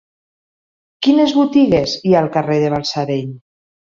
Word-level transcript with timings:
Quines 1.07 1.33
botigues 1.39 1.93
hi 1.99 2.15
ha 2.15 2.21
al 2.25 2.31
carrer 2.39 2.57
de 2.65 2.73
Balsareny? 2.77 3.29